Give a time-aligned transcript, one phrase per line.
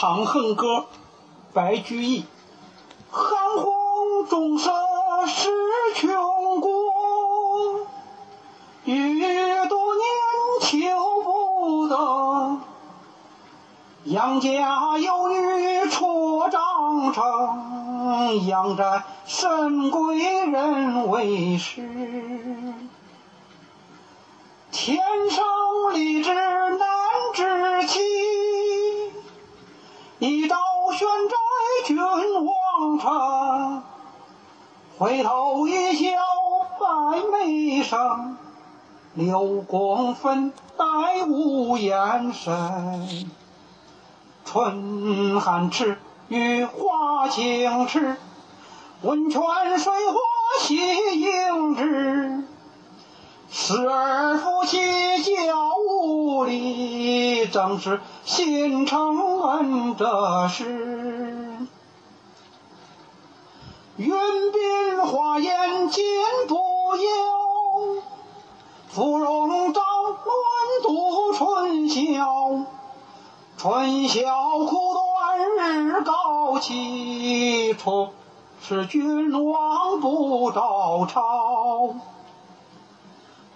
[0.00, 0.76] 长恨歌》
[1.52, 2.24] 白居易。
[3.10, 4.70] 寒红中色
[5.26, 5.50] 是
[5.96, 6.70] 穷国，
[8.84, 9.18] 欲
[9.66, 10.06] 多年
[10.60, 10.78] 求
[11.24, 12.58] 不得。
[14.04, 21.82] 杨家有女出长成，杨宅深闺人未识。
[24.70, 25.44] 天生
[25.92, 26.30] 丽质
[34.98, 36.10] 回头一笑
[36.80, 38.36] 百媚生，
[39.14, 43.30] 六宫粉黛无颜深。
[44.44, 48.16] 春寒池雨花清池，
[49.02, 49.40] 温泉
[49.78, 50.18] 水花
[50.58, 50.74] 洗
[51.16, 52.44] 凝脂。
[53.50, 61.68] 失而复其教无力，正是心诚恩者事。
[63.98, 66.04] 云鬓花颜尽
[66.46, 68.02] 不由，
[68.90, 72.64] 芙蓉帐暖度春宵。
[73.56, 74.20] 春宵
[74.60, 78.10] 苦短日高起，处
[78.62, 81.96] 是君王不照朝。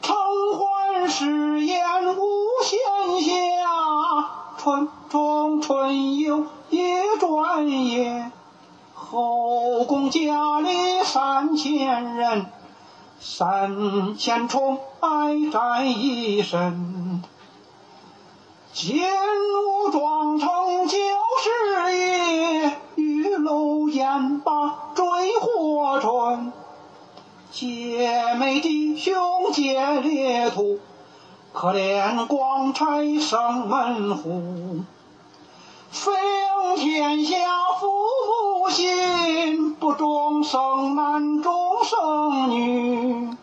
[0.00, 0.14] 承
[0.56, 2.22] 欢侍宴无
[2.62, 2.78] 闲
[3.28, 4.24] 暇，
[4.56, 6.78] 春中春游一
[7.18, 8.30] 转眼。
[9.10, 12.44] 后宫佳丽三千人，
[13.18, 15.08] 三千宠爱
[15.50, 17.22] 在一身。
[18.74, 20.48] 金屋妆成
[20.86, 25.04] 旧时夜，玉楼烟罢追
[25.40, 26.52] 火春。
[27.50, 29.16] 姐妹弟兄
[29.54, 30.80] 皆列土，
[31.54, 32.84] 可怜光彩
[33.18, 34.82] 生门户。
[35.90, 37.36] 飞扬天下
[37.80, 37.88] 父
[38.70, 43.36] 心，不忠生男终生女。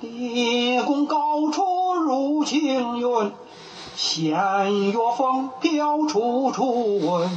[0.00, 3.32] 立功高处入青云，
[3.96, 7.30] 仙乐风飘处处闻。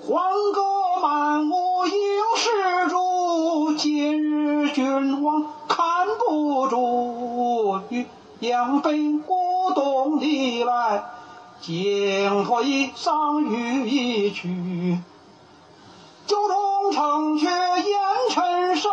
[0.00, 0.22] 欢
[0.54, 0.62] 歌
[1.02, 1.92] 满屋应
[2.36, 7.80] 是主，今日君王看不住。
[8.38, 9.34] 扬杯鼓
[9.74, 11.02] 动地来，
[11.60, 14.98] 惊脱衣裳欲一去。
[16.26, 18.00] 酒中城阙烟
[18.30, 18.90] 尘生，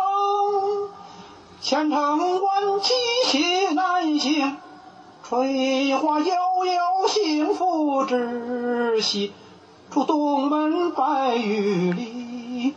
[1.60, 2.92] 千城万骑
[3.26, 4.56] 西南行。
[5.24, 9.32] 翠花悠悠幸福之喜。
[9.90, 12.74] 出东门拜玉里，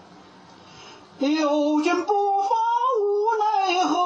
[1.18, 2.50] 六军不发
[3.00, 3.06] 无
[3.40, 3.98] 奈何，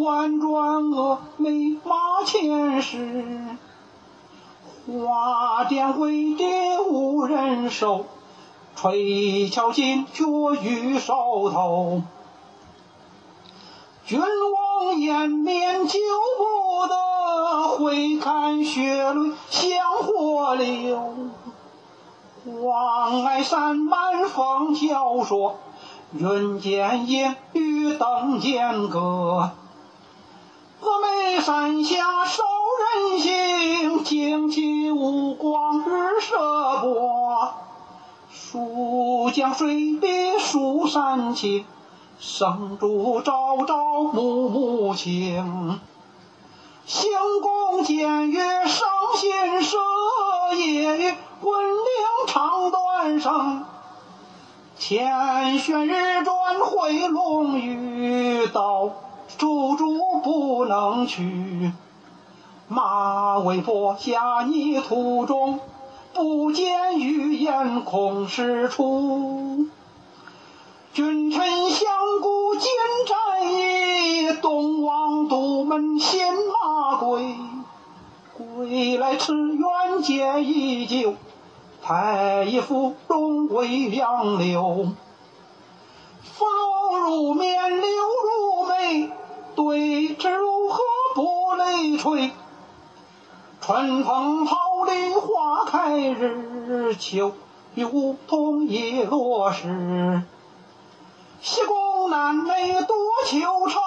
[0.00, 3.56] 宛转蛾眉马前时。
[4.86, 8.06] 花钿未叠无人收，
[8.76, 10.24] 垂鞘金雀
[10.62, 12.02] 玉梢头。
[14.04, 15.98] 君王颜面救
[16.36, 21.14] 不得，回看血泪向火流。
[22.62, 25.56] 望爱山满风萧说，
[26.12, 29.52] 云间烟雨灯间歌。
[30.82, 32.44] 峨眉山下少
[33.08, 36.36] 人行，旌旗无光日射
[36.82, 37.54] 波。
[38.56, 41.66] 蜀江水碧蜀山青，
[42.18, 45.78] 生竹朝朝暮暮情。
[46.86, 47.10] 行
[47.42, 49.76] 宫见月伤心事，
[50.56, 53.66] 夜雨闻铃肠断声。
[54.78, 58.90] 千轩日转回龙驭，到
[59.36, 61.72] 处处不能去。
[62.68, 65.60] 马嵬坡下泥土中，
[66.16, 69.66] 不见玉颜空是处。
[70.94, 71.88] 君臣相
[72.22, 72.70] 顾尽
[73.06, 77.36] 战役，东望都门新马归。
[78.32, 81.16] 归来池苑皆依旧，
[81.82, 84.92] 太乙芙蓉未杨柳。
[86.22, 87.88] 芙蓉入面柳
[88.24, 89.10] 如眉，
[89.54, 90.80] 对峙如何
[91.14, 92.30] 不泪垂？
[93.60, 94.56] 春风好
[95.66, 97.32] 开日，秋
[97.74, 100.22] 梧桐叶落时。
[101.42, 102.96] 西宫南内多
[103.26, 103.80] 秋愁，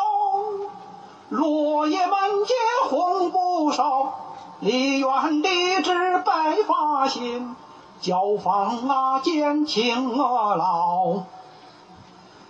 [1.29, 2.53] 落叶满阶
[2.89, 4.13] 红不少。
[4.59, 7.55] 梨园荔枝白发新，
[8.01, 11.23] 教坊啊见青娥老。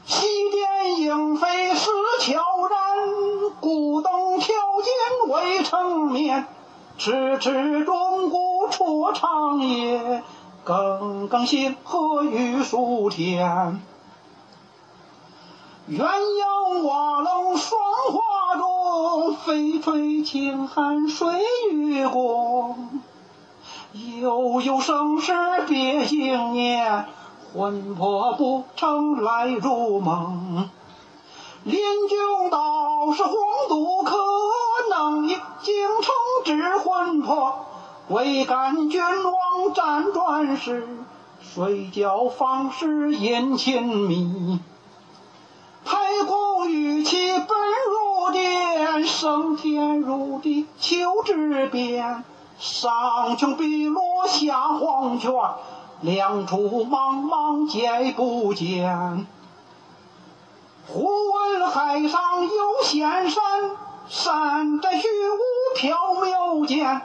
[0.08, 1.92] 西殿莺飞石
[2.22, 2.34] 悄
[2.68, 6.48] 然，古灯挑金未成眠。
[6.98, 8.49] 迟迟钟鼓
[9.00, 10.24] 我长夜，
[10.66, 13.80] 耿耿星河玉树天。
[15.90, 17.80] 鸳鸯瓦楼霜
[18.12, 21.42] 华中，翡翠轻寒水
[21.72, 22.90] 月光。
[23.94, 25.32] 悠悠生死
[25.66, 27.06] 别经年，
[27.54, 30.70] 魂魄不成来入梦。
[31.64, 31.80] 临
[32.10, 33.34] 君道是黄
[33.70, 34.18] 渡客，
[34.90, 36.14] 能以京城
[36.44, 37.66] 之魂魄。
[38.10, 40.88] 唯感君王辗转时，
[41.42, 44.60] 睡觉方是殷勤密。
[45.86, 52.24] 太公玉器本如殿，升天入地求之遍。
[52.58, 55.32] 上穷碧落下黄泉，
[56.02, 59.28] 两处茫茫皆不见。
[60.88, 63.44] 忽闻海上有仙山，
[64.08, 65.94] 山在虚无缥
[66.26, 67.02] 缈间。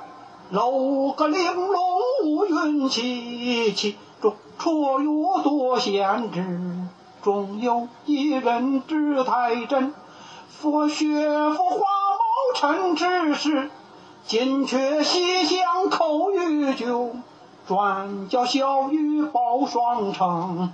[0.50, 1.80] 楼阁玲珑
[2.24, 6.88] 五云起，其中绰约多仙芝。
[7.22, 9.94] 中有一人指太真，
[10.48, 11.06] 佛学
[11.50, 13.70] 佛花帽衬之事。
[14.26, 17.12] 金阙西厢扣玉珏，
[17.66, 20.72] 转教小玉报双成。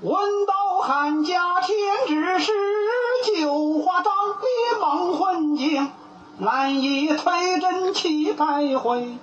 [0.00, 0.12] 闻
[0.46, 1.76] 道汉家天
[2.06, 2.52] 之时，
[6.38, 9.16] 难以推针起徘徊，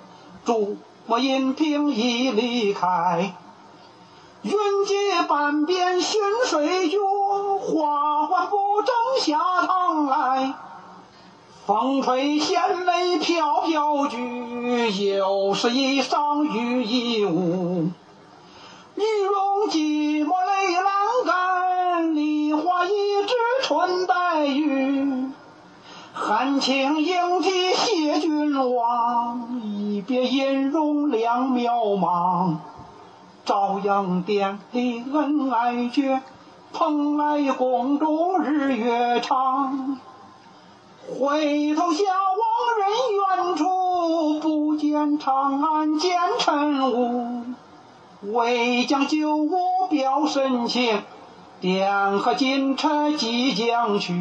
[0.44, 0.76] 竹
[1.06, 3.34] 墨银瓶已离开。
[4.42, 4.52] 云
[4.84, 10.54] 接半边寻水绝，花换不争下堂来。
[11.66, 17.90] 风吹仙袂飘飘举，又是一觞羽衣舞。
[18.96, 22.90] 玉容寂寞泪阑干，梨花一
[23.26, 25.30] 枝春带雨。
[26.26, 32.54] 含情迎替谢君王，一别音容两渺茫。
[33.44, 36.22] 朝阳殿里恩爱绝，
[36.72, 39.98] 蓬莱宫中日月长。
[41.20, 42.04] 回头下
[42.40, 47.42] 望人远处，不见长安见尘雾。
[48.32, 49.50] 为将旧物
[49.90, 51.02] 表深情，
[51.60, 54.14] 点和金钗即将去。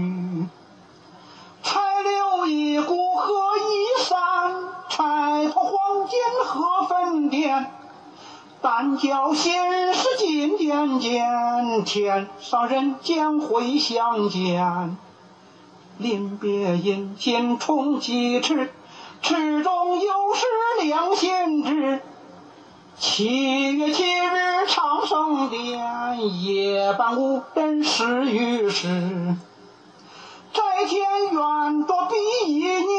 [8.66, 9.54] 但教心
[9.94, 14.98] 事尽点见，天上人间会相见。
[15.98, 18.72] 临别殷勤重几尺，
[19.22, 20.46] 池中有时
[20.82, 22.02] 两心知。
[22.98, 28.88] 七月七日长生殿，夜半无人识与时。
[30.54, 32.16] 在天愿作比
[32.48, 32.93] 翼鸟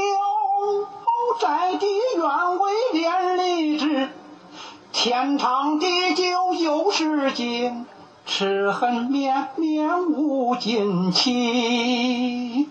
[5.04, 7.84] 天长地久有时尽，
[8.24, 12.70] 痴恨绵绵无尽期。